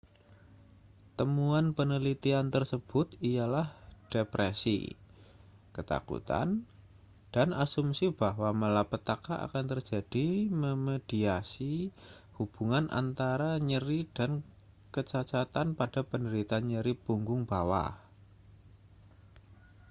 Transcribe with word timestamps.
temuan 1.17 1.65
penelitian 1.77 2.47
tersebut 2.55 3.07
ialah 3.31 3.67
depresi 4.13 4.79
ketakutan 5.77 6.49
dan 7.33 7.49
asumsi 7.63 8.07
bahwa 8.21 8.49
malapetaka 8.63 9.35
akan 9.47 9.65
terjadi 9.77 10.27
memediasi 10.63 11.73
hubungan 12.41 12.85
antara 13.01 13.51
nyeri 13.69 13.99
dan 14.17 14.31
kecacatan 14.95 15.67
pada 15.79 16.01
penderita 16.11 16.57
nyeri 16.69 16.93
punggung 17.05 17.43
bawah 17.51 17.91